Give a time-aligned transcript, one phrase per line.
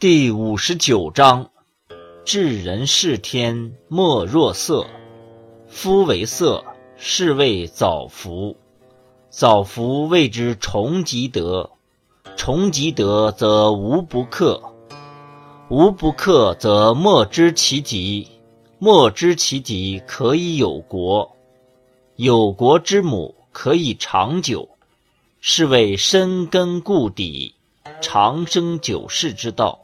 [0.00, 1.50] 第五十九章：
[2.24, 4.86] 治人事天，莫若色。
[5.68, 6.64] 夫为色，
[6.96, 8.56] 是谓早服。
[9.30, 11.70] 早服谓之重吉德。
[12.36, 14.60] 重吉德，则无不克。
[15.70, 18.28] 无不克，则莫知其极。
[18.78, 21.36] 莫知其极，可以有国。
[22.16, 24.68] 有国之母，可以长久。
[25.40, 27.54] 是谓深根固底，
[28.02, 29.80] 长生久世之道。